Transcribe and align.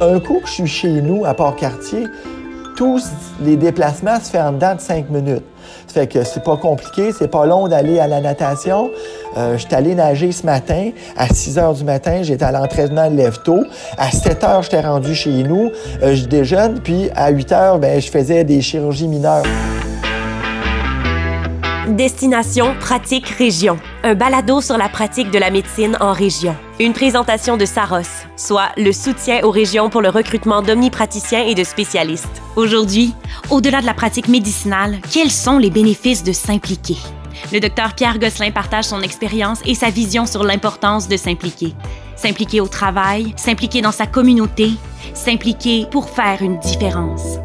Un 0.00 0.18
coup 0.20 0.40
que 0.40 0.48
je 0.48 0.52
suis 0.52 0.66
chez 0.66 1.02
nous 1.02 1.24
à 1.24 1.34
Port-Cartier, 1.34 2.06
tous 2.76 3.02
les 3.40 3.56
déplacements 3.56 4.18
se 4.20 4.30
font 4.30 4.38
en 4.38 4.52
de 4.52 4.80
cinq 4.80 5.10
minutes. 5.10 5.44
Ça 5.86 5.94
fait 5.94 6.06
que 6.06 6.24
c'est 6.24 6.42
pas 6.42 6.56
compliqué, 6.56 7.12
c'est 7.12 7.28
pas 7.28 7.46
long 7.46 7.68
d'aller 7.68 7.98
à 7.98 8.06
la 8.06 8.20
natation. 8.20 8.90
Euh, 9.36 9.58
je 9.58 9.66
suis 9.66 9.74
allé 9.74 9.94
nager 9.94 10.32
ce 10.32 10.46
matin 10.46 10.90
à 11.16 11.28
6 11.28 11.58
heures 11.58 11.74
du 11.74 11.84
matin, 11.84 12.22
j'étais 12.22 12.44
à 12.44 12.52
l'entraînement 12.52 13.10
de 13.10 13.16
lève-tôt. 13.16 13.64
À 13.96 14.10
7 14.10 14.44
heures, 14.44 14.62
j'étais 14.62 14.80
rendu 14.80 15.14
chez 15.14 15.42
nous, 15.42 15.70
euh, 16.02 16.14
je 16.14 16.26
déjeune, 16.26 16.80
puis 16.80 17.10
à 17.14 17.30
8 17.30 17.52
heures, 17.52 17.78
ben, 17.78 18.00
je 18.00 18.10
faisais 18.10 18.44
des 18.44 18.60
chirurgies 18.60 19.08
mineures. 19.08 19.44
Destination 21.88 22.74
Pratique 22.80 23.28
Région, 23.28 23.78
un 24.04 24.14
balado 24.14 24.60
sur 24.60 24.76
la 24.76 24.88
pratique 24.88 25.30
de 25.30 25.38
la 25.38 25.50
médecine 25.50 25.96
en 26.00 26.12
région. 26.12 26.54
Une 26.78 26.92
présentation 26.92 27.56
de 27.56 27.64
Saros, 27.64 28.27
soit 28.38 28.70
le 28.78 28.92
soutien 28.92 29.40
aux 29.42 29.50
régions 29.50 29.90
pour 29.90 30.00
le 30.00 30.08
recrutement 30.08 30.62
d'omnipraticiens 30.62 31.44
et 31.44 31.54
de 31.54 31.64
spécialistes. 31.64 32.40
Aujourd'hui, 32.56 33.12
au-delà 33.50 33.82
de 33.82 33.86
la 33.86 33.92
pratique 33.92 34.28
médicinale, 34.28 34.98
quels 35.12 35.30
sont 35.30 35.58
les 35.58 35.68
bénéfices 35.70 36.22
de 36.24 36.32
s'impliquer? 36.32 36.96
Le 37.52 37.60
docteur 37.60 37.94
Pierre 37.94 38.18
Gosselin 38.18 38.50
partage 38.50 38.84
son 38.84 39.02
expérience 39.02 39.60
et 39.66 39.74
sa 39.74 39.90
vision 39.90 40.24
sur 40.24 40.44
l'importance 40.44 41.08
de 41.08 41.16
s'impliquer. 41.16 41.74
S'impliquer 42.16 42.60
au 42.60 42.66
travail, 42.68 43.34
s'impliquer 43.36 43.80
dans 43.82 43.92
sa 43.92 44.06
communauté, 44.06 44.72
s'impliquer 45.14 45.86
pour 45.90 46.08
faire 46.08 46.40
une 46.40 46.58
différence. 46.58 47.38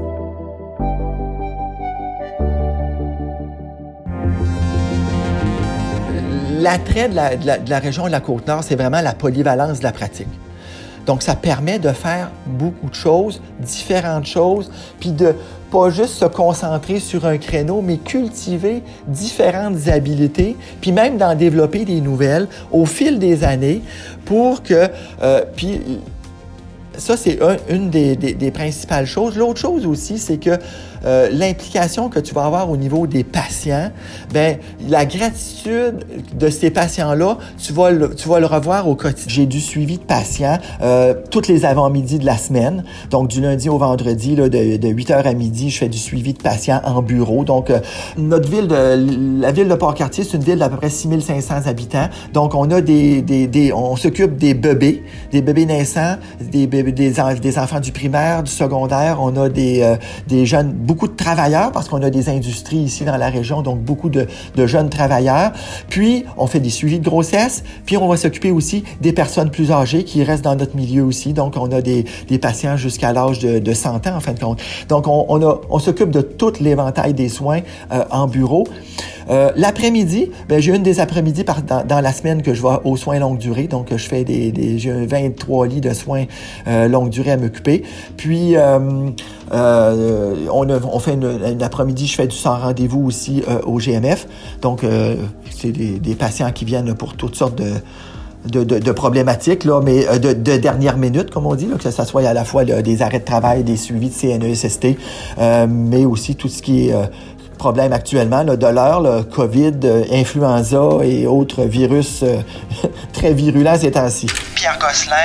L'attrait 6.60 7.10
de 7.10 7.16
la, 7.16 7.36
de 7.36 7.46
la- 7.46 7.58
de 7.58 7.70
la 7.70 7.80
région 7.80 8.06
de 8.06 8.12
la 8.12 8.22
Côte-Nord, 8.22 8.64
c'est 8.64 8.76
vraiment 8.76 9.02
la 9.02 9.14
polyvalence 9.14 9.80
de 9.80 9.84
la 9.84 9.92
pratique. 9.92 10.28
Donc, 11.06 11.22
ça 11.22 11.36
permet 11.36 11.80
de 11.80 11.90
faire 11.90 12.32
beaucoup 12.46 12.90
de 12.90 12.96
choses, 12.96 13.42
différentes 13.60 14.26
choses, 14.26 14.72
puis 15.00 15.12
de 15.12 15.36
pas 15.72 15.90
juste 15.90 16.14
se 16.14 16.26
concentrer 16.26 17.00
sur 17.00 17.26
un 17.26 17.38
créneau, 17.38 17.82
mais 17.82 17.98
cultiver 17.98 18.84
différentes 19.08 19.88
habiletés, 19.88 20.56
puis 20.82 20.92
même 20.92 21.18
d'en 21.18 21.36
développer 21.36 21.84
des 21.84 22.00
nouvelles 22.00 22.48
au 22.72 22.86
fil 22.86 23.20
des 23.20 23.44
années 23.44 23.82
pour 24.26 24.64
que... 24.64 24.88
euh, 25.22 25.42
puis 25.56 25.82
ça, 26.96 27.18
c'est 27.18 27.42
un- 27.42 27.58
une 27.70 27.90
des 27.90 28.52
principales 28.54 29.08
choses. 29.08 29.36
L'autre 29.36 29.60
chose 29.60 29.86
aussi, 29.88 30.20
c'est 30.20 30.38
que 30.38 30.52
euh, 31.06 31.30
l'implication 31.32 32.10
que 32.10 32.20
tu 32.20 32.34
vas 32.34 32.46
avoir 32.46 32.70
au 32.70 32.78
niveau 32.78 33.08
des 33.08 33.24
patients, 33.24 33.92
ben 34.34 34.58
la 34.88 35.06
gratitude 35.06 36.06
de 36.38 36.50
ces 36.50 36.70
patients-là, 36.70 37.38
tu 37.58 37.74
vas 37.74 37.92
le, 37.92 38.16
tu 38.16 38.30
vas 38.30 38.40
le 38.40 38.46
revoir 38.46 38.88
au 38.88 38.96
quotidien. 38.96 39.24
J'ai 39.28 39.46
du 39.46 39.60
suivi 39.60 39.98
de 39.98 40.04
patients 40.04 40.58
euh, 40.82 41.14
toutes 41.32 41.48
les 41.48 41.66
avant-midi 41.66 42.20
de 42.20 42.26
la 42.26 42.38
semaine. 42.38 42.84
Donc, 43.10 43.28
du 43.28 43.42
lundi 43.42 43.70
au 43.70 43.78
vendredi, 43.78 44.36
là, 44.36 44.50
de, 44.50 44.78
de 44.78 44.88
8h 44.88 45.24
à 45.24 45.34
midi, 45.34 45.70
je 45.70 45.80
fais 45.80 45.90
du 45.90 45.98
suivi 45.98 46.34
de 46.34 46.42
patients 46.42 46.82
en 46.86 47.02
bureau. 47.02 47.44
Donc, 47.44 47.70
euh, 47.70 47.80
notre 48.18 48.50
ville, 48.50 48.68
de, 48.68 49.42
la 49.42 49.52
ville 49.52 49.68
de 49.68 49.76
Port-Cartier, 49.76 50.24
c'est 50.24 50.38
une 50.38 50.44
ville 50.44 50.60
d'à 50.60 50.70
peu 50.70 50.78
près 50.78 50.90
6500 50.90 51.68
habitants. 51.68 52.10
Donc, 52.34 52.56
on 52.56 52.70
a 52.72 52.82
des, 52.82 53.22
des, 53.22 53.48
des 53.48 53.74
on 53.74 53.96
s'occupe 53.96 54.38
des 54.38 54.54
bébés, 54.54 55.04
des 55.32 55.42
bébés 55.42 55.66
naissants, 55.66 56.16
des, 56.40 56.68
des, 56.68 56.84
des 56.84 57.60
enfants 57.60 57.80
du 57.80 57.92
primaire, 57.92 58.44
du 58.44 58.52
secondaire. 58.52 59.18
On 59.22 59.36
a 59.38 59.50
des, 59.50 59.96
des 60.28 60.46
jeunes, 60.46 60.74
beaucoup 60.94 61.08
de 61.08 61.16
travailleurs 61.16 61.72
parce 61.72 61.90
qu'on 61.90 62.04
a 62.04 62.12
des 62.12 62.30
industries 62.30 62.78
ici 62.78 63.04
dans 63.04 63.18
la 63.18 63.32
région, 63.32 63.64
donc 63.64 63.80
beaucoup 63.80 64.10
de, 64.10 64.28
jeunes 64.68 64.92
travailleurs. 64.92 65.52
Puis, 65.90 66.24
on 66.38 66.46
fait 66.46 66.60
des 66.60 66.70
suivis 66.70 67.00
de 67.00 67.04
grossesse. 67.04 67.64
Puis, 67.88 67.98
on 67.98 68.08
va 68.08 68.16
s'occuper 68.16 68.52
aussi 68.52 68.84
des 69.02 69.12
personnes 69.12 69.50
plus 69.50 69.72
âgées 69.72 70.04
qui 70.04 70.24
restent 70.24 70.44
dans 70.44 70.56
notre 70.56 70.76
milieu 70.76 71.04
aussi. 71.04 71.34
Donc, 71.34 71.56
on 71.58 71.72
a 71.72 71.82
des, 71.82 72.06
patients 72.40 72.78
jusqu'à 72.78 73.12
l'âge 73.12 73.40
de, 73.40 73.58
de 73.58 73.74
100 73.74 74.06
ans, 74.06 74.16
en 74.18 74.20
fin 74.20 74.34
de 74.34 74.40
compte. 74.40 74.62
Donc, 74.88 75.06
on 75.08 75.80
s'occupe 75.80 76.12
de 76.12 76.22
tout 76.22 76.54
l'éventail 76.60 77.16
des 77.16 77.30
soins 77.30 77.62
euh, 77.92 78.04
en 78.12 78.28
bureau. 78.28 78.66
Euh, 79.30 79.52
L'après-midi, 79.56 80.32
ben, 80.50 80.60
j'ai 80.62 80.76
une 80.76 80.84
des 80.84 81.00
après-midi 81.00 81.44
dans, 81.44 82.02
la 82.02 82.14
semaine 82.14 82.42
que 82.42 82.54
je 82.54 82.62
vais 82.62 82.76
aux 82.84 82.98
soins 82.98 83.20
longue 83.20 83.38
durée. 83.38 83.68
Donc, 83.68 83.88
je 83.92 84.08
fais 84.08 84.24
des, 84.24 84.52
des 84.52 84.78
j'ai 84.78 84.92
un 84.92 85.06
23 85.06 85.68
lits 85.68 85.82
de 85.82 85.94
soins 85.94 86.26
euh, 86.68 86.88
longue 86.88 87.10
durée 87.10 87.32
à 87.32 87.38
m'occuper. 87.38 87.84
Puis, 88.18 88.56
euh, 88.56 88.80
on, 89.52 91.00
fait 91.00 91.14
une, 91.14 91.62
après-midi, 91.62 92.08
je 92.08 92.16
fais 92.16 92.28
du 92.28 92.36
sans 92.36 92.58
rendez-vous 92.58 93.06
aussi 93.06 93.44
au 93.66 93.78
GMF. 93.78 94.28
Donc, 94.62 94.86
c'est 95.50 95.72
des, 95.72 96.16
patients 96.16 96.52
qui 96.52 96.66
viennent 96.66 96.94
pour 96.94 97.16
toutes 97.16 97.36
sortes 97.36 97.62
de 98.46 98.92
problématiques, 98.92 99.64
là, 99.64 99.82
mais 99.84 100.06
de, 100.20 100.34
de 100.34 100.58
dernière 100.58 100.98
minute, 100.98 101.32
comme 101.32 101.46
on 101.46 101.56
dit, 101.56 101.68
que 101.68 101.90
ce 101.90 102.04
soit 102.04 102.28
à 102.28 102.34
la 102.34 102.44
fois 102.44 102.66
des 102.66 103.02
arrêts 103.02 103.20
de 103.20 103.26
travail, 103.26 103.64
des 103.64 103.78
suivis 103.78 104.10
de 104.10 104.14
CNESST, 104.14 104.88
euh, 105.38 105.68
mais 105.70 106.06
aussi 106.06 106.36
tout 106.36 106.50
ce 106.50 106.62
qui 106.62 106.90
est 106.90 106.96
problème 107.64 107.94
actuellement 107.94 108.44
là, 108.44 108.58
de 108.58 108.68
l'heure, 108.68 109.00
là, 109.00 109.24
COVID, 109.24 109.80
euh, 109.86 110.04
influenza 110.12 110.82
et 111.02 111.26
autres 111.28 111.64
virus 111.64 112.22
euh, 112.22 112.42
très 113.14 113.32
virulents 113.32 113.78
ces 113.80 113.92
temps-ci. 113.92 114.28
Pierre 114.54 114.78
Gosselin, 114.78 115.16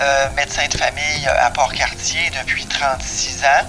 euh, 0.00 0.26
médecin 0.34 0.62
de 0.72 0.74
famille 0.78 1.26
à 1.28 1.50
Port-Cartier 1.50 2.30
depuis 2.40 2.64
36 2.64 3.42
ans. 3.44 3.66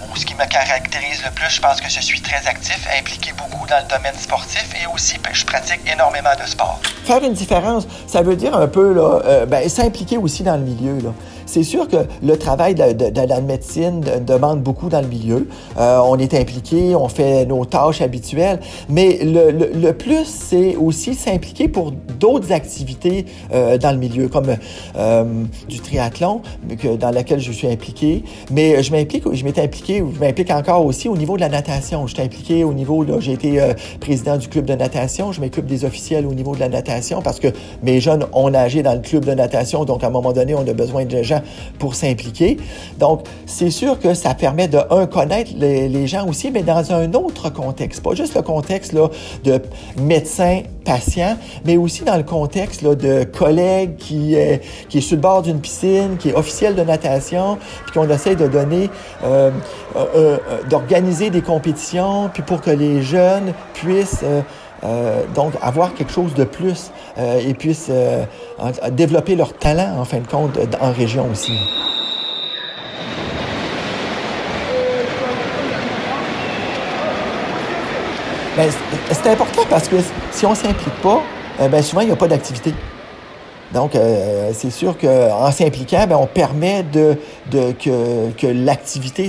Bon, 0.00 0.14
ce 0.14 0.26
qui 0.26 0.34
me 0.34 0.44
caractérise 0.46 1.22
le 1.24 1.30
plus, 1.30 1.48
je 1.48 1.62
pense 1.62 1.80
que 1.80 1.88
je 1.88 2.00
suis 2.00 2.20
très 2.20 2.46
actif, 2.46 2.86
impliqué 3.00 3.32
beaucoup 3.38 3.66
dans 3.66 3.78
le 3.78 3.88
domaine 3.88 4.18
sportif 4.18 4.68
et 4.74 4.86
aussi 4.94 5.16
ben, 5.24 5.30
je 5.32 5.46
pratique 5.46 5.80
énormément 5.90 6.36
de 6.38 6.46
sport. 6.46 6.78
Faire 7.04 7.24
une 7.24 7.32
différence, 7.32 7.86
ça 8.06 8.20
veut 8.20 8.36
dire 8.36 8.54
un 8.54 8.66
peu 8.66 8.92
là, 8.92 9.20
euh, 9.24 9.46
ben, 9.46 9.66
s'impliquer 9.70 10.18
aussi 10.18 10.42
dans 10.42 10.56
le 10.56 10.62
milieu. 10.62 10.98
Là. 11.02 11.14
C'est 11.46 11.62
sûr 11.62 11.88
que 11.88 11.96
le 12.22 12.36
travail 12.36 12.74
de, 12.74 12.82
la 13.26 13.40
médecine 13.40 14.00
de- 14.00 14.18
demande 14.18 14.60
beaucoup 14.62 14.88
dans 14.88 15.00
le 15.00 15.06
milieu. 15.06 15.46
Euh, 15.78 16.00
on 16.04 16.18
est 16.18 16.34
impliqué, 16.34 16.94
on 16.94 17.08
fait 17.08 17.46
nos 17.46 17.64
tâches 17.64 18.02
habituelles, 18.02 18.60
mais 18.88 19.18
le, 19.22 19.50
le- 19.50 19.92
plus, 19.92 20.24
c'est 20.26 20.76
aussi 20.76 21.14
s'impliquer 21.14 21.68
pour 21.68 21.92
d'autres 22.20 22.52
activités 22.52 23.24
euh, 23.54 23.78
dans 23.78 23.92
le 23.92 23.98
milieu, 23.98 24.28
comme 24.28 24.56
euh, 24.96 25.24
du 25.68 25.80
triathlon, 25.80 26.42
dans 26.98 27.10
laquelle 27.10 27.40
je 27.40 27.52
suis 27.52 27.68
impliqué. 27.68 28.24
Mais 28.50 28.82
je 28.82 28.92
m'implique, 28.92 29.24
je 29.32 29.44
m'étais 29.44 29.62
impliqué, 29.62 30.02
m'implique 30.20 30.50
encore 30.50 30.84
aussi 30.84 31.08
au 31.08 31.16
niveau 31.16 31.36
de 31.36 31.40
la 31.42 31.48
natation. 31.48 32.06
Je 32.06 32.14
suis 32.14 32.22
impliqué 32.22 32.64
au 32.64 32.74
niveau, 32.74 33.06
j'ai 33.20 33.32
été 33.32 33.60
président 34.00 34.36
du 34.36 34.48
club 34.48 34.64
de 34.66 34.74
natation, 34.74 35.32
je 35.32 35.40
m'occupe 35.40 35.66
des 35.66 35.84
officiels 35.84 36.26
au 36.26 36.34
niveau 36.34 36.54
de 36.54 36.60
la 36.60 36.68
natation 36.68 37.22
parce 37.22 37.38
que 37.40 37.48
mes 37.82 38.00
jeunes 38.00 38.26
ont 38.32 38.50
nagé 38.50 38.82
dans 38.82 38.94
le 38.94 39.00
club 39.00 39.24
de 39.24 39.32
natation, 39.32 39.84
donc 39.84 40.02
à 40.02 40.08
un 40.08 40.10
moment 40.10 40.32
donné, 40.32 40.54
on 40.54 40.66
a 40.66 40.72
besoin 40.72 41.04
de 41.04 41.22
gens 41.22 41.35
pour 41.78 41.94
s'impliquer. 41.94 42.56
Donc, 42.98 43.24
c'est 43.46 43.70
sûr 43.70 43.98
que 43.98 44.14
ça 44.14 44.34
permet 44.34 44.68
de, 44.68 44.78
un, 44.90 45.06
connaître 45.06 45.52
les, 45.56 46.06
gens 46.06 46.26
aussi, 46.28 46.50
mais 46.50 46.62
dans 46.62 46.92
un 46.92 47.12
autre 47.14 47.50
contexte. 47.50 48.02
Pas 48.02 48.14
juste 48.14 48.34
le 48.34 48.42
contexte 48.42 48.92
là, 48.92 49.08
de 49.44 49.60
médecin, 49.98 50.62
patient, 50.84 51.36
mais 51.64 51.76
aussi 51.76 52.04
dans 52.04 52.16
le 52.16 52.22
contexte 52.22 52.82
là, 52.82 52.94
de 52.94 53.24
collègues 53.24 53.96
qui, 53.96 54.34
est- 54.34 54.62
qui 54.88 55.02
sur 55.02 55.16
le 55.16 55.22
bord 55.22 55.42
d'une 55.42 55.60
piscine, 55.60 56.16
qui 56.18 56.30
est 56.30 56.34
officiel 56.34 56.74
de 56.74 56.82
natation, 56.82 57.58
puis 57.84 57.92
qu'on 57.94 58.08
essaie 58.08 58.36
de 58.36 58.46
donner, 58.46 58.90
euh, 59.24 59.50
euh, 59.96 60.06
euh, 60.16 60.38
d'organiser 60.70 61.30
des 61.30 61.42
compétitions, 61.42 62.30
puis 62.32 62.42
pour 62.42 62.60
que 62.60 62.70
les 62.70 63.02
jeunes 63.02 63.52
puissent 63.74 64.24
euh, 64.84 65.22
donc 65.34 65.52
avoir 65.62 65.94
quelque 65.94 66.12
chose 66.12 66.34
de 66.34 66.44
plus 66.44 66.90
euh, 67.18 67.38
et 67.46 67.54
puissent 67.54 67.88
euh, 67.90 68.24
développer 68.90 69.34
leur 69.36 69.52
talent 69.54 69.98
en 69.98 70.04
fin 70.04 70.18
de 70.18 70.26
compte 70.26 70.58
en 70.80 70.92
région 70.92 71.28
aussi. 71.30 71.58
Ben, 78.56 78.70
c'est- 79.10 79.28
important 79.30 79.62
parce 79.68 79.88
que 79.88 79.96
si 80.30 80.46
on 80.46 80.50
ne 80.50 80.54
s'implique 80.54 80.94
pas, 81.02 81.20
ben, 81.68 81.82
souvent 81.82 82.00
il 82.02 82.06
n'y 82.06 82.12
a 82.12 82.16
pas 82.16 82.28
d'activité. 82.28 82.72
Donc, 83.74 83.94
euh, 83.96 84.50
c'est 84.54 84.70
sûr 84.70 84.96
qu'en 84.96 85.50
s'impliquant, 85.50 86.06
ben, 86.08 86.16
on 86.16 86.26
permet 86.26 86.82
de, 86.84 87.16
de- 87.50 87.72
que, 87.72 88.30
que 88.30 88.46
l'activité 88.46 89.28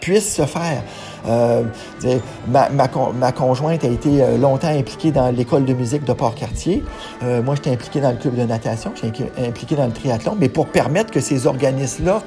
puisse 0.00 0.34
se 0.34 0.42
faire. 0.42 0.82
Euh, 1.28 1.62
ma, 2.48 2.68
ma, 2.70 2.88
ma 3.14 3.32
conjointe 3.32 3.84
a 3.84 3.88
été 3.88 4.22
euh, 4.22 4.38
longtemps 4.38 4.68
impliquée 4.68 5.12
dans 5.12 5.30
l'école 5.30 5.64
de 5.64 5.72
musique 5.74 6.04
de 6.04 6.12
Port-Cartier. 6.12 6.82
Euh, 7.22 7.42
moi, 7.42 7.54
j'étais 7.54 7.70
impliqué 7.70 8.00
dans 8.00 8.10
le 8.10 8.16
club 8.16 8.34
de 8.36 8.42
natation, 8.44 8.92
j'étais 9.00 9.30
impliqué 9.46 9.76
dans 9.76 9.86
le 9.86 9.92
triathlon. 9.92 10.36
Mais 10.38 10.48
pour 10.48 10.66
permettre 10.66 11.10
que 11.12 11.20
ces 11.20 11.46
organismes-là 11.46 12.22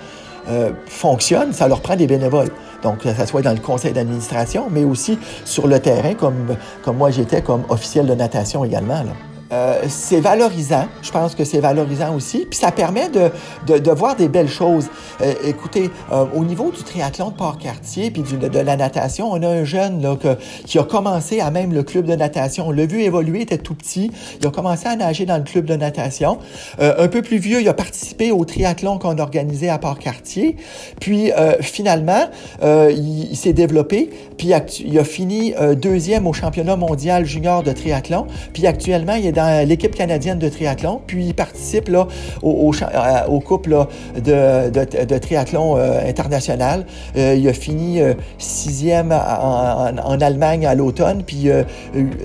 euh, 0.50 0.72
fonctionnent, 0.88 1.54
ça 1.54 1.68
leur 1.68 1.82
prend 1.82 1.96
des 1.96 2.08
bénévoles. 2.08 2.50
Donc, 2.84 3.00
que 3.00 3.14
ce 3.14 3.26
soit 3.26 3.42
dans 3.42 3.54
le 3.54 3.60
conseil 3.60 3.94
d'administration, 3.94 4.68
mais 4.70 4.84
aussi 4.84 5.18
sur 5.46 5.68
le 5.68 5.80
terrain, 5.80 6.14
comme, 6.16 6.56
comme 6.84 6.98
moi 6.98 7.12
j'étais 7.12 7.42
comme 7.42 7.64
officiel 7.70 8.06
de 8.06 8.14
natation 8.14 8.64
également. 8.64 9.04
Là. 9.04 9.12
Euh, 9.54 9.84
c'est 9.88 10.20
valorisant. 10.20 10.88
Je 11.04 11.12
pense 11.12 11.36
que 11.36 11.44
c'est 11.44 11.60
valorisant 11.60 12.16
aussi. 12.16 12.46
Puis 12.50 12.60
ça 12.60 12.72
permet 12.72 13.10
de, 13.10 13.30
de, 13.78 13.92
voir 13.92 14.16
des 14.16 14.28
belles 14.28 14.50
choses. 14.50 14.88
Euh, 15.22 15.34
écoutez, 15.46 15.92
euh, 16.12 16.26
au 16.34 16.44
niveau 16.44 16.72
du 16.72 16.82
triathlon 16.82 17.30
de 17.30 17.36
Port-Cartier 17.36 18.10
puis 18.10 18.24
de, 18.24 18.60
la 18.60 18.76
natation, 18.76 19.32
on 19.32 19.42
a 19.44 19.48
un 19.48 19.64
jeune 19.64 20.02
là, 20.02 20.18
qui 20.66 20.80
a 20.80 20.84
commencé 20.84 21.40
à 21.40 21.52
même 21.52 21.72
le 21.72 21.84
club 21.84 22.06
de 22.06 22.16
natation. 22.16 22.68
On 22.68 22.72
l'a 22.72 22.86
vu 22.86 23.02
évoluer, 23.02 23.40
il 23.40 23.44
était 23.44 23.60
tout 23.60 23.76
petit. 23.76 24.12
Il 24.42 24.48
a 24.48 24.50
commencé 24.50 24.88
à 24.88 24.96
nager 24.96 25.26
dans 25.26 25.38
le 25.38 25.44
club 25.44 25.66
de 25.66 25.76
natation. 25.76 26.40
un 26.80 27.08
peu 27.08 27.22
plus 27.22 27.38
vieux, 27.38 27.62
il 27.62 27.70
a 27.70 27.74
participé 27.74 28.32
au 28.32 28.46
triathlon 28.46 28.98
qu'on 28.98 29.20
organisait 29.20 29.70
à 29.70 29.78
Port-Cartier. 29.78 30.56
Puis 31.00 31.32
finalement, 31.62 32.30
il, 32.64 33.32
il 33.32 33.38
s'est 33.38 33.54
développé. 33.54 34.10
Puis 34.38 34.52
il 34.80 35.00
a 35.00 35.04
fini 35.04 35.54
deuxième 35.76 36.26
au 36.28 36.34
championnat 36.34 36.76
mondial 36.76 37.26
junior 37.26 37.62
de 37.62 37.72
triathlon. 37.72 38.26
Puis 38.54 38.66
actuellement, 38.66 39.16
il 39.16 39.28
est 39.28 39.32
dans 39.32 39.43
l'équipe 39.66 39.96
canadienne 39.96 40.40
de 40.40 40.50
triathlon. 40.50 41.02
Puis 41.06 41.26
il 41.28 41.34
participe 41.34 41.90
là, 41.90 42.08
au, 42.42 42.72
euh, 42.74 43.40
couple 43.40 43.86
de, 44.16 45.18
triathlon 45.18 45.78
euh, 45.78 46.08
international. 46.08 46.86
Euh, 47.18 47.36
il 47.38 47.48
a 47.48 47.54
fini 47.54 48.02
sixième 48.38 49.12
en, 49.12 50.22
Allemagne 50.22 50.66
à 50.66 50.76
l'automne, 50.76 51.24
puis 51.24 51.50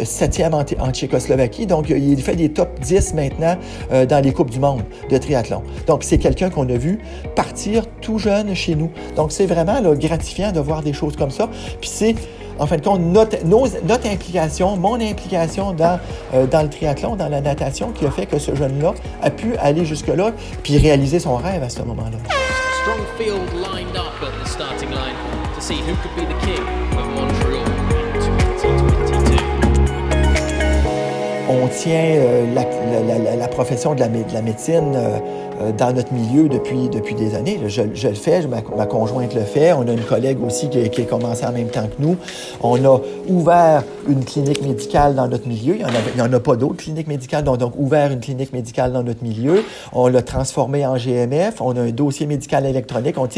septième 0.04 0.54
en, 0.54 0.64
Tchécoslovaquie. 0.92 1.66
Donc, 1.66 1.90
il 1.90 2.20
fait 2.22 2.36
des 2.36 2.50
top 2.50 2.78
10 2.80 3.14
maintenant 3.14 3.56
dans 3.90 4.22
les 4.22 4.32
Coupes 4.32 4.50
du 4.50 4.60
monde 4.60 4.82
de 5.10 5.18
triathlon. 5.18 5.62
Donc, 5.86 6.04
c'est 6.04 6.18
quelqu'un 6.18 6.50
qu'on 6.50 6.68
a 6.68 6.76
vu 6.76 7.00
partir 7.34 7.86
tout 8.00 8.18
jeune 8.18 8.54
chez 8.54 8.74
nous. 8.74 8.90
Donc, 9.16 9.32
c'est 9.32 9.46
vraiment 9.46 9.80
gratifiant 9.94 10.52
de 10.52 10.60
voir 10.60 10.82
des 10.82 10.92
choses 10.92 11.16
comme 11.16 11.30
ça. 11.30 11.48
Puis 11.80 11.90
c'est 11.92 12.14
en 12.58 12.66
fin 12.66 12.76
de 12.76 12.82
compte, 12.82 13.00
notre, 13.00 14.06
implication, 14.06 14.76
mon 14.76 14.94
implication 15.00 15.72
dans, 15.72 15.98
euh, 16.34 16.46
dans 16.46 16.62
le 16.62 16.68
triathlon, 16.68 17.16
dans 17.16 17.28
la 17.28 17.40
natation, 17.40 17.92
qui 17.92 18.06
a 18.06 18.10
fait 18.10 18.26
que 18.26 18.38
ce 18.38 18.54
jeune-là 18.54 18.94
a 19.22 19.30
pu 19.30 19.56
aller 19.56 19.84
jusque-là 19.84 20.32
puis 20.62 20.78
réaliser 20.78 21.20
son 21.20 21.36
rêve 21.36 21.62
à 21.62 21.68
ce 21.68 21.82
moment-là. 21.82 22.18
On 31.78 31.80
tient 31.80 31.92
euh, 31.92 32.54
la, 33.38 33.46
profession 33.46 33.94
de 33.94 34.00
la, 34.00 34.08
de 34.08 34.34
la 34.34 34.42
médecine 34.42 34.94
euh, 34.96 35.18
euh, 35.60 35.70
dans 35.70 35.94
notre 35.94 36.12
milieu 36.12 36.48
depuis, 36.48 36.88
depuis 36.88 37.14
des 37.14 37.36
années. 37.36 37.60
Je, 37.68 37.82
le 37.82 38.14
fais, 38.14 38.44
ma, 38.48 38.62
ma, 38.76 38.86
conjointe 38.86 39.32
le 39.32 39.42
fait. 39.42 39.72
On 39.74 39.86
a 39.86 39.92
une 39.92 40.02
collègue 40.02 40.38
aussi 40.44 40.68
qui, 40.70 40.90
qui, 40.90 41.02
a 41.02 41.04
commencé 41.04 41.46
en 41.46 41.52
même 41.52 41.68
temps 41.68 41.86
que 41.86 42.02
nous. 42.02 42.16
On 42.64 42.84
a 42.84 43.00
ouvert 43.28 43.84
une 44.08 44.24
clinique 44.24 44.60
médicale 44.62 45.14
dans 45.14 45.28
notre 45.28 45.46
milieu. 45.46 45.76
Il 45.76 45.86
n'y 46.16 46.20
en, 46.20 46.26
en, 46.28 46.32
a 46.32 46.40
pas 46.40 46.56
d'autres 46.56 46.78
cliniques 46.78 47.06
médicales. 47.06 47.44
Donc, 47.44 47.58
donc, 47.58 47.74
ouvert 47.78 48.10
une 48.10 48.20
clinique 48.20 48.52
médicale 48.52 48.92
dans 48.92 49.04
notre 49.04 49.22
milieu. 49.22 49.62
On 49.92 50.08
l'a 50.08 50.22
transformé 50.22 50.84
en 50.84 50.96
GMF. 50.96 51.60
On 51.60 51.76
a 51.76 51.82
un 51.82 51.90
dossier 51.90 52.26
médical 52.26 52.66
électronique. 52.66 53.14
On, 53.18 53.28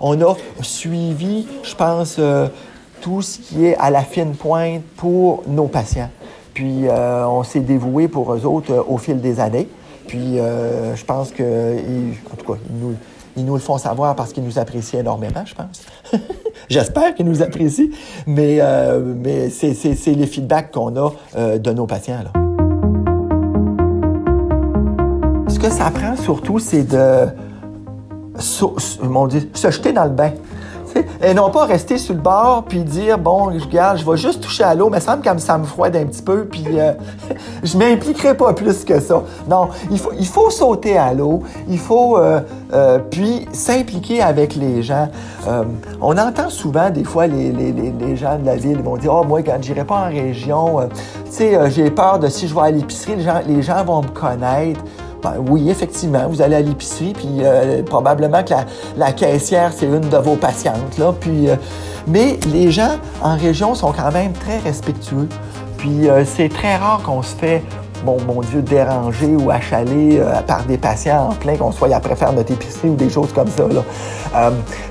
on 0.00 0.22
a 0.22 0.36
suivi, 0.62 1.48
je 1.64 1.74
pense, 1.74 2.20
tout 3.00 3.22
ce 3.22 3.38
qui 3.38 3.66
est 3.66 3.76
à 3.76 3.90
la 3.90 4.02
fine 4.02 4.34
pointe 4.34 4.82
pour 4.96 5.42
nos 5.48 5.66
patients. 5.66 6.10
Puis, 6.58 6.88
euh, 6.88 7.24
on 7.28 7.44
s'est 7.44 7.60
dévoué 7.60 8.08
pour 8.08 8.34
eux 8.34 8.44
autres 8.44 8.72
euh, 8.72 8.82
au 8.88 8.98
fil 8.98 9.20
des 9.20 9.38
années. 9.38 9.68
Puis 10.08 10.40
euh, 10.40 10.96
je 10.96 11.04
pense 11.04 11.30
que, 11.30 11.76
en 12.32 12.36
tout 12.36 12.52
cas, 12.52 12.58
ils 13.36 13.44
nous, 13.44 13.54
le 13.54 13.60
font 13.60 13.78
savoir 13.78 14.16
parce 14.16 14.32
qu'ils 14.32 14.42
nous 14.42 14.58
apprécient 14.58 14.98
énormément, 14.98 15.44
je 15.44 15.54
pense. 15.54 15.82
J'espère 16.68 17.14
qu'ils 17.14 17.26
nous 17.26 17.42
apprécient, 17.42 17.90
mais, 18.26 18.58
c'est 19.50 20.06
les 20.06 20.26
feedbacks 20.26 20.72
qu'on 20.72 20.96
a 20.96 21.12
de 21.36 21.70
nos 21.70 21.86
patients. 21.86 22.24
Là. 22.24 22.32
Ce 25.46 25.60
que 25.60 25.70
ça 25.70 25.92
prend 25.92 26.16
surtout, 26.16 26.58
c'est 26.58 26.82
de 26.82 27.28
se 28.40 29.70
jeter 29.70 29.92
dans 29.92 30.06
le 30.06 30.10
bain 30.10 30.32
et 31.22 31.34
non 31.34 31.50
pas 31.50 31.64
rester 31.64 31.98
sur 31.98 32.14
le 32.14 32.20
bord 32.20 32.64
puis 32.68 32.82
dire 32.82 33.18
bon, 33.18 33.58
je 33.58 33.66
garde, 33.66 33.98
je 33.98 34.10
vais 34.10 34.16
juste 34.16 34.42
toucher 34.42 34.64
à 34.64 34.74
l'eau, 34.74 34.90
mais 34.90 35.00
ça 35.00 35.16
me 35.16 35.22
comme 35.22 35.38
ça 35.38 35.58
me 35.58 35.64
froide 35.64 35.96
un 35.96 36.06
petit 36.06 36.22
peu 36.22 36.44
puis 36.44 36.64
euh, 36.74 36.92
je 37.62 37.76
m'impliquerai 37.76 38.36
pas 38.36 38.52
plus 38.52 38.84
que 38.84 39.00
ça. 39.00 39.22
Non, 39.48 39.68
il 39.90 39.98
faut, 39.98 40.12
il 40.18 40.26
faut 40.26 40.50
sauter 40.50 40.96
à 40.96 41.14
l'eau, 41.14 41.42
il 41.68 41.78
faut 41.78 42.18
euh, 42.18 42.40
euh, 42.72 42.98
puis 43.10 43.46
s'impliquer 43.52 44.22
avec 44.22 44.54
les 44.54 44.82
gens. 44.82 45.08
Euh, 45.46 45.64
on 46.00 46.16
entend 46.18 46.50
souvent 46.50 46.90
des 46.90 47.04
fois 47.04 47.26
les, 47.26 47.52
les, 47.52 47.72
les, 47.72 48.16
gens 48.16 48.38
de 48.38 48.46
la 48.46 48.56
ville 48.56 48.82
vont 48.82 48.96
dire 48.96 49.14
oh 49.14 49.24
moi 49.24 49.42
quand 49.42 49.58
j'irai 49.60 49.84
pas 49.84 50.06
en 50.06 50.08
région, 50.08 50.88
tu 51.26 51.32
sais 51.32 51.70
j'ai 51.70 51.90
peur 51.90 52.18
de 52.18 52.28
si 52.28 52.48
je 52.48 52.54
vais 52.54 52.60
à 52.60 52.70
l'épicerie, 52.70 53.16
les 53.16 53.22
gens, 53.22 53.40
les 53.46 53.62
gens 53.62 53.84
vont 53.84 54.02
me 54.02 54.08
connaître. 54.08 54.80
Oui, 55.48 55.70
effectivement, 55.70 56.28
vous 56.28 56.42
allez 56.42 56.56
à 56.56 56.60
l'épicerie, 56.60 57.12
puis 57.12 57.38
euh, 57.42 57.82
probablement 57.82 58.42
que 58.42 58.54
la, 58.96 59.12
caissière, 59.12 59.72
c'est 59.74 59.86
une 59.86 60.00
de 60.00 60.16
vos 60.16 60.36
patientes. 60.36 60.96
Là, 60.98 61.12
puis, 61.18 61.48
euh, 61.48 61.56
mais 62.06 62.38
les 62.52 62.70
gens 62.70 62.96
en 63.22 63.36
région 63.36 63.74
sont 63.74 63.92
quand 63.92 64.12
même 64.12 64.32
très 64.32 64.58
respectueux. 64.58 65.28
Puis 65.76 66.08
euh, 66.08 66.24
c'est 66.24 66.48
très 66.48 66.76
rare 66.76 67.02
qu'on 67.04 67.22
se 67.22 67.34
fait, 67.34 67.62
bon, 68.04 68.16
mon 68.26 68.40
Dieu, 68.42 68.62
déranger 68.62 69.34
ou 69.36 69.50
achaler 69.50 70.20
par 70.46 70.64
des 70.64 70.78
patients 70.78 71.30
en 71.30 71.34
plein, 71.34 71.56
qu'on 71.56 71.72
soit 71.72 71.94
après 71.94 72.16
faire 72.16 72.32
notre 72.32 72.52
épicerie 72.52 72.88
ou 72.88 72.96
des 72.96 73.10
choses 73.10 73.32
comme 73.32 73.48
ça. 73.48 73.64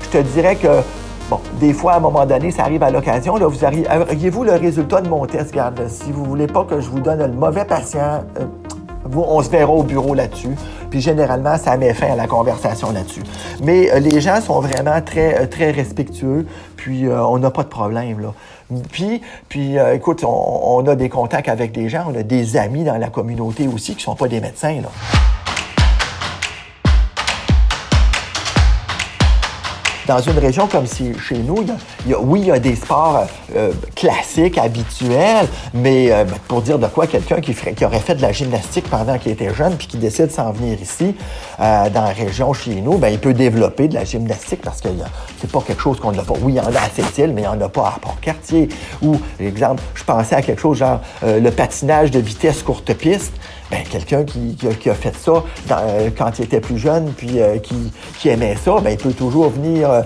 Je 0.02 0.08
te 0.08 0.22
dirais 0.22 0.56
que 0.56 0.68
Bon, 1.30 1.40
des 1.60 1.74
fois, 1.74 1.92
à 1.92 1.96
un 1.98 2.00
moment 2.00 2.24
donné, 2.24 2.50
ça 2.50 2.62
arrive 2.62 2.82
à 2.82 2.90
l'occasion. 2.90 3.36
Là, 3.36 3.48
vous 3.48 3.62
auriez-vous 3.62 4.44
le 4.44 4.52
résultat 4.52 5.02
de 5.02 5.10
mon 5.10 5.26
test? 5.26 5.52
Garde, 5.54 5.78
si 5.86 6.10
vous 6.10 6.24
voulez 6.24 6.46
pas 6.46 6.64
que 6.64 6.80
je 6.80 6.88
vous 6.88 7.00
donne 7.00 7.18
le 7.18 7.28
mauvais 7.28 7.66
patient, 7.66 8.24
on 9.14 9.42
se 9.42 9.50
verra 9.50 9.72
au 9.72 9.82
bureau 9.82 10.14
là-dessus. 10.14 10.54
Puis 10.90 11.00
généralement, 11.00 11.56
ça 11.58 11.76
met 11.76 11.94
fin 11.94 12.12
à 12.12 12.16
la 12.16 12.26
conversation 12.26 12.92
là-dessus. 12.92 13.22
Mais 13.62 13.90
euh, 13.92 13.98
les 13.98 14.20
gens 14.20 14.40
sont 14.40 14.60
vraiment 14.60 15.00
très, 15.02 15.42
euh, 15.42 15.46
très 15.46 15.70
respectueux. 15.70 16.46
Puis 16.76 17.06
euh, 17.06 17.24
on 17.24 17.38
n'a 17.38 17.50
pas 17.50 17.62
de 17.62 17.68
problème 17.68 18.20
là. 18.20 18.32
Puis, 18.92 19.22
puis 19.48 19.76
écoute, 19.94 20.22
on, 20.24 20.86
a 20.86 20.94
des 20.94 21.08
contacts 21.08 21.48
avec 21.48 21.72
des 21.72 21.88
gens, 21.88 22.04
on 22.12 22.14
a 22.14 22.22
des 22.22 22.58
amis 22.58 22.84
dans 22.84 22.98
la 22.98 23.08
communauté 23.08 23.66
aussi 23.66 23.94
qui 23.94 24.02
sont 24.02 24.14
pas 24.14 24.28
des 24.28 24.42
médecins 24.42 24.82
là. 24.82 24.88
Dans 30.08 30.20
une 30.20 30.38
région 30.38 30.66
comme 30.66 30.86
chez 30.86 31.38
nous, 31.38 31.64
oui, 32.20 32.40
il 32.40 32.46
y 32.46 32.50
a 32.50 32.58
des 32.58 32.74
sports 32.76 33.26
euh, 33.54 33.72
classiques, 33.94 34.56
habituels, 34.56 35.46
mais 35.74 36.10
euh, 36.10 36.24
pour 36.48 36.62
dire 36.62 36.78
de 36.78 36.86
quoi, 36.86 37.06
quelqu'un 37.06 37.40
qui, 37.40 37.54
aurait 37.84 38.00
fait 38.00 38.14
de 38.14 38.22
la 38.22 38.32
gymnastique 38.32 38.88
pendant 38.88 39.18
qu'il 39.18 39.32
était 39.32 39.54
jeune 39.54 39.76
puis 39.76 39.86
qui 39.86 39.98
décide 39.98 40.28
de 40.28 40.32
s'en 40.32 40.50
venir 40.52 40.80
ici, 40.80 41.14
euh, 41.60 41.90
dans 41.90 42.02
la 42.02 42.12
région 42.12 42.54
chez 42.54 42.76
nous, 42.76 42.96
ben, 42.96 43.08
il 43.08 43.18
peut 43.18 43.34
développer 43.34 43.86
de 43.86 43.94
la 43.94 44.04
gymnastique 44.04 44.62
parce 44.62 44.80
que 44.80 44.88
c'est 45.40 45.52
pas 45.52 45.60
quelque 45.60 45.82
chose 45.82 46.00
qu'on 46.00 46.12
n'a 46.12 46.22
pas. 46.22 46.34
Oui, 46.40 46.54
il 46.54 46.56
y 46.56 46.60
en 46.60 46.74
a 46.74 46.80
à 46.80 46.88
Sept-Îles, 46.88 47.32
mais 47.34 47.42
il 47.42 47.48
n'y 47.48 47.54
en 47.54 47.60
a 47.60 47.68
pas 47.68 47.88
à 47.88 47.98
Port-Cartier. 48.00 48.70
Ou, 49.02 49.16
exemple, 49.38 49.82
je 49.94 50.04
pensais 50.04 50.36
à 50.36 50.42
quelque 50.42 50.60
chose 50.60 50.78
genre 50.78 51.00
le 51.22 51.50
patinage 51.50 52.10
de 52.10 52.18
vitesse 52.18 52.62
courte 52.62 52.94
piste 52.94 53.34
ben, 53.70 53.82
quelqu'un 53.90 54.24
qui, 54.24 54.88
a 54.88 54.94
fait 54.94 55.14
ça 55.14 55.44
euh, 55.70 56.10
quand 56.16 56.38
il 56.38 56.44
était 56.44 56.60
plus 56.60 56.78
jeune, 56.78 57.12
puis 57.12 57.40
euh, 57.40 57.58
qui, 57.58 57.92
qui, 58.18 58.28
aimait 58.28 58.56
ça, 58.56 58.80
ben, 58.80 58.90
il 58.90 58.96
peut 58.96 59.12
toujours 59.12 59.50
venir 59.50 59.90
euh, 59.90 60.02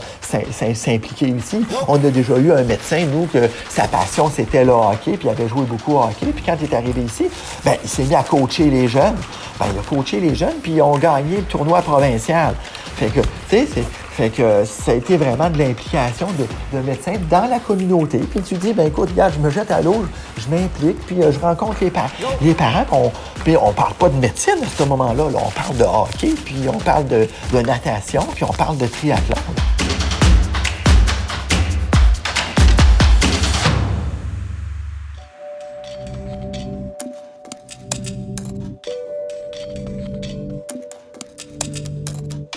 s'impliquer 0.74 1.28
ici. 1.28 1.64
On 1.88 1.94
a 1.94 2.10
déjà 2.10 2.36
eu 2.38 2.52
un 2.52 2.62
médecin, 2.64 3.04
nous, 3.06 3.26
que 3.26 3.48
sa 3.68 3.86
passion, 3.86 4.30
c'était 4.34 4.64
le 4.64 4.72
hockey, 4.72 5.16
puis 5.16 5.28
il 5.28 5.30
avait 5.30 5.48
joué 5.48 5.62
beaucoup 5.62 5.94
au 5.94 6.02
hockey. 6.02 6.26
Puis 6.34 6.44
quand 6.44 6.56
il 6.60 6.64
est 6.70 6.74
arrivé 6.74 7.02
ici, 7.02 7.26
ben, 7.64 7.76
il 7.82 7.88
s'est 7.88 8.04
mis 8.04 8.14
à 8.14 8.22
coacher 8.22 8.70
les 8.70 8.88
jeunes. 8.88 9.16
Ben, 9.58 9.66
il 9.72 9.78
a 9.78 9.82
coaché 9.82 10.20
les 10.20 10.34
jeunes, 10.34 10.58
puis 10.62 10.72
ils 10.72 10.82
ont 10.82 10.98
gagné 10.98 11.36
le 11.36 11.44
tournoi 11.44 11.82
provincial. 11.82 12.54
Fait 12.96 13.06
que, 13.06 13.20
tu 13.20 13.28
sais, 13.48 13.68
c'est 13.72 13.84
fait 14.12 14.28
que 14.28 14.64
ça 14.64 14.92
a 14.92 14.94
été 14.94 15.16
vraiment 15.16 15.48
de 15.48 15.58
l'implication 15.58 16.28
de, 16.38 16.76
de, 16.76 16.82
médecins 16.84 17.14
dans 17.30 17.48
la 17.48 17.58
communauté. 17.58 18.18
Puis 18.18 18.42
tu 18.42 18.54
dis, 18.56 18.74
ben 18.74 18.88
écoute, 18.88 19.08
regarde, 19.10 19.32
je 19.34 19.40
me 19.40 19.50
jette 19.50 19.70
à 19.70 19.80
l'eau, 19.80 20.04
je, 20.36 20.54
m'implique, 20.54 20.98
puis 21.06 21.22
euh, 21.22 21.32
je 21.32 21.38
rencontre 21.38 21.76
les, 21.80 21.90
par 21.90 22.10
les 22.42 22.52
parents. 22.52 22.84
On, 22.92 23.10
puis 23.42 23.56
on 23.56 23.72
parle 23.72 23.94
pas 23.94 24.10
de 24.10 24.16
médecine 24.16 24.58
à 24.62 24.66
ce 24.66 24.84
moment-là. 24.84 25.24
Là. 25.30 25.38
On 25.46 25.50
parle 25.50 25.76
de 25.78 25.84
hockey, 25.84 26.34
puis 26.44 26.68
on 26.68 26.78
parle 26.78 27.06
de 27.06 27.26
natation, 27.54 28.22
puis 28.34 28.44
on 28.44 28.52
parle 28.52 28.76
de 28.76 28.86
triathlon. 28.86 29.36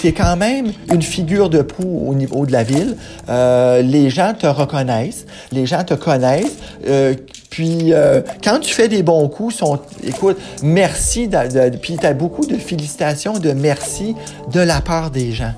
Es 0.07 0.13
quand 0.13 0.35
même 0.35 0.71
une 0.91 1.01
figure 1.01 1.49
de 1.49 1.61
proue 1.61 2.07
au 2.07 2.13
niveau 2.13 2.45
de 2.45 2.51
la 2.51 2.63
ville. 2.63 2.97
Euh, 3.29 3.81
les 3.81 4.09
gens 4.09 4.33
te 4.33 4.47
reconnaissent, 4.47 5.25
les 5.51 5.65
gens 5.65 5.83
te 5.83 5.93
connaissent. 5.93 6.57
Euh, 6.87 7.15
puis 7.49 7.93
euh, 7.93 8.21
quand 8.43 8.59
tu 8.59 8.73
fais 8.73 8.87
des 8.87 9.01
bons 9.01 9.27
coups, 9.29 9.55
sont, 9.55 9.79
écoute, 10.03 10.37
merci. 10.61 11.27
De, 11.27 11.69
puis 11.77 11.97
tu 11.97 12.05
as 12.05 12.13
beaucoup 12.13 12.45
de 12.45 12.57
félicitations, 12.57 13.39
de 13.39 13.51
merci 13.51 14.15
de 14.51 14.59
la 14.59 14.81
part 14.81 15.11
des 15.11 15.31
gens 15.31 15.53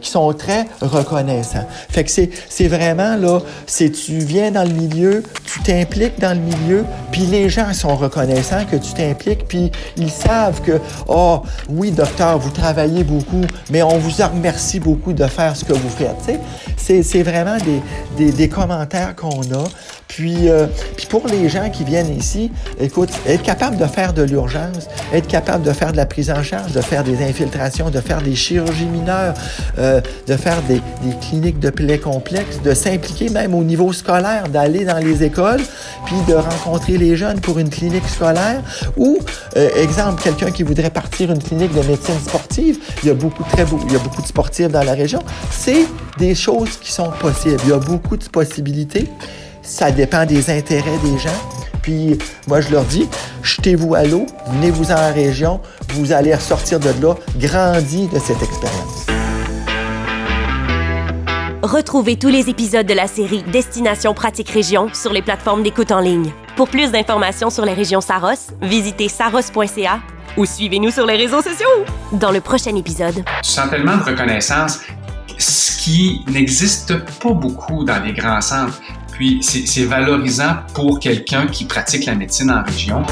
qui 0.00 0.10
sont 0.10 0.32
très 0.32 0.66
reconnaissants. 0.80 1.66
Fait 1.90 2.04
que 2.04 2.10
c'est, 2.10 2.68
vraiment 2.68 3.16
là, 3.16 3.40
c'est 3.66 3.90
tu 3.90 4.18
viens 4.18 4.52
dans 4.52 4.62
le 4.62 4.72
milieu, 4.72 5.24
tu 5.52 5.62
t'impliques 5.62 6.18
dans 6.18 6.34
le 6.34 6.40
milieu, 6.40 6.84
puis 7.10 7.22
les 7.22 7.48
gens 7.48 7.72
sont 7.72 7.94
reconnaissants 7.96 8.64
que 8.64 8.76
tu 8.76 8.92
t'impliques, 8.94 9.46
puis 9.46 9.70
ils 9.96 10.10
savent 10.10 10.62
que, 10.62 10.80
oh, 11.08 11.42
oui, 11.68 11.90
docteur, 11.90 12.38
vous 12.38 12.50
travaillez 12.50 13.04
beaucoup, 13.04 13.42
mais 13.70 13.82
on 13.82 13.98
vous 13.98 14.22
remercie 14.22 14.80
beaucoup 14.80 15.12
de 15.12 15.26
faire 15.26 15.56
ce 15.56 15.64
que 15.64 15.72
vous 15.72 15.88
faites. 15.88 16.40
C'est 16.76 17.22
vraiment 17.22 17.56
des, 18.16 18.32
des, 18.32 18.48
commentaires 18.48 19.14
qu'on 19.14 19.40
a. 19.40 19.64
Puis, 20.08 20.48
euh, 20.48 20.66
puis 20.96 21.06
pour 21.06 21.26
les 21.26 21.48
gens 21.48 21.70
qui 21.70 21.84
viennent 21.84 22.14
ici, 22.14 22.50
écoute, 22.78 23.08
être 23.26 23.42
capable 23.42 23.76
de 23.76 23.86
faire 23.86 24.12
de 24.12 24.22
l'urgence, 24.22 24.88
être 25.12 25.26
capable 25.26 25.64
de 25.64 25.72
faire 25.72 25.92
de 25.92 25.96
la 25.96 26.06
prise 26.06 26.30
en 26.30 26.42
charge, 26.42 26.72
de 26.72 26.80
faire 26.80 27.02
des 27.02 27.22
infiltrations, 27.22 27.88
de 27.88 28.00
faire 28.00 28.20
des 28.20 28.34
chirurgies 28.34 28.86
mineures, 28.86 29.34
euh, 29.78 30.00
de 30.26 30.36
faire 30.36 30.60
des, 30.62 30.82
des, 31.02 31.16
cliniques 31.20 31.60
de 31.60 31.70
plaies 31.70 31.98
complexes, 31.98 32.60
de 32.62 32.74
s'impliquer 32.74 33.30
même 33.30 33.54
au 33.54 33.64
niveau 33.64 33.92
scolaire, 33.92 34.48
d'aller 34.48 34.84
dans 34.84 34.98
les 34.98 35.22
écoles, 35.22 35.41
puis 36.06 36.16
de 36.28 36.34
rencontrer 36.34 36.98
les 36.98 37.16
jeunes 37.16 37.40
pour 37.40 37.58
une 37.58 37.70
clinique 37.70 38.08
scolaire 38.08 38.62
ou, 38.96 39.18
euh, 39.56 39.68
exemple, 39.76 40.22
quelqu'un 40.22 40.50
qui 40.50 40.62
voudrait 40.62 40.90
partir 40.90 41.30
une 41.30 41.42
clinique 41.42 41.72
de 41.74 41.82
médecine 41.82 42.18
sportive, 42.20 42.78
il 43.02 43.08
y 43.08 43.10
a 43.10 43.14
beaucoup 43.14 43.42
de 43.44 44.26
sportifs 44.26 44.68
dans 44.68 44.84
la 44.84 44.92
région, 44.92 45.20
c'est 45.50 45.86
des 46.18 46.34
choses 46.34 46.76
qui 46.80 46.92
sont 46.92 47.10
possibles. 47.20 47.58
Il 47.64 47.70
y 47.70 47.72
a 47.72 47.78
beaucoup 47.78 48.16
de 48.16 48.24
possibilités. 48.24 49.08
Ça 49.62 49.90
dépend 49.90 50.26
des 50.26 50.50
intérêts 50.50 50.98
des 51.04 51.18
gens. 51.18 51.30
Puis 51.82 52.18
moi, 52.46 52.60
je 52.60 52.70
leur 52.70 52.84
dis, 52.84 53.08
jetez-vous 53.42 53.94
à 53.94 54.04
l'eau, 54.04 54.26
venez-vous 54.52 54.92
en 54.92 55.12
région, 55.12 55.60
vous 55.94 56.12
allez 56.12 56.34
ressortir 56.34 56.78
de 56.78 56.90
là 57.02 57.14
grandi 57.38 58.06
de 58.08 58.18
cette 58.18 58.42
expérience. 58.42 59.01
Retrouvez 61.62 62.16
tous 62.16 62.28
les 62.28 62.50
épisodes 62.50 62.86
de 62.86 62.92
la 62.92 63.06
série 63.06 63.44
Destination 63.44 64.14
Pratique 64.14 64.48
Région 64.48 64.92
sur 64.92 65.12
les 65.12 65.22
plateformes 65.22 65.62
d'écoute 65.62 65.92
en 65.92 66.00
ligne. 66.00 66.32
Pour 66.56 66.68
plus 66.68 66.90
d'informations 66.90 67.50
sur 67.50 67.64
les 67.64 67.72
régions 67.72 68.00
Saros, 68.00 68.50
visitez 68.60 69.08
saros.ca 69.08 70.00
ou 70.36 70.44
suivez-nous 70.44 70.90
sur 70.90 71.06
les 71.06 71.14
réseaux 71.14 71.40
sociaux. 71.40 71.68
Dans 72.10 72.32
le 72.32 72.40
prochain 72.40 72.74
épisode, 72.74 73.22
je 73.44 73.48
sens 73.48 73.70
tellement 73.70 73.96
de 73.96 74.02
reconnaissance, 74.02 74.80
ce 75.38 75.80
qui 75.80 76.24
n'existe 76.26 76.98
pas 77.20 77.32
beaucoup 77.32 77.84
dans 77.84 78.02
les 78.02 78.12
grands 78.12 78.40
centres. 78.40 78.80
Puis 79.12 79.40
c'est 79.40 79.84
valorisant 79.84 80.56
pour 80.74 80.98
quelqu'un 80.98 81.46
qui 81.46 81.64
pratique 81.66 82.06
la 82.06 82.16
médecine 82.16 82.50
en 82.50 82.64
région. 82.64 83.04